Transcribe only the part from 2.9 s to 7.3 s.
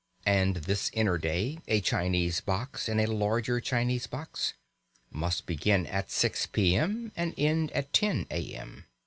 a larger Chinese box, must begin at 6 p.m.